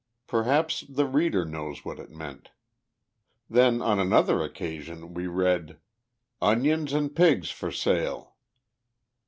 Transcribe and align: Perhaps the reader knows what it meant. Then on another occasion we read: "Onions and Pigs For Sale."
Perhaps 0.25 0.83
the 0.89 1.05
reader 1.05 1.45
knows 1.45 1.85
what 1.85 1.99
it 1.99 2.09
meant. 2.09 2.49
Then 3.47 3.83
on 3.83 3.99
another 3.99 4.41
occasion 4.41 5.13
we 5.13 5.27
read: 5.27 5.77
"Onions 6.41 6.91
and 6.91 7.15
Pigs 7.15 7.51
For 7.51 7.69
Sale." 7.71 8.33